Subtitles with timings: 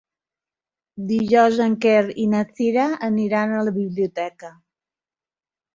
[1.11, 4.53] Dijous en Quer i na Cira aniran a la biblioteca.